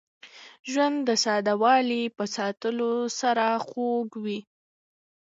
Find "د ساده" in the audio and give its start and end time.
1.07-1.53